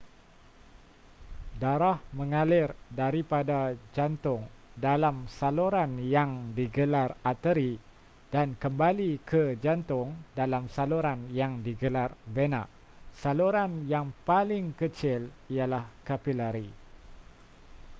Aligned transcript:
darah 1.61 1.97
mengalir 2.17 2.69
daripada 3.01 3.59
jantung 3.95 4.41
dalam 4.85 5.15
saluran 5.37 5.91
yang 6.15 6.31
digelar 6.57 7.09
arteri 7.31 7.73
dan 8.33 8.47
kembali 8.63 9.11
ke 9.29 9.43
jantung 9.65 10.09
dalam 10.39 10.63
saluran 10.75 11.19
yang 11.39 11.53
digelar 11.65 12.09
vena 12.35 12.63
saluran 13.21 13.71
yang 13.93 14.07
paling 14.29 14.65
kecil 14.81 15.21
ialah 15.55 15.83
kapilari 16.07 16.65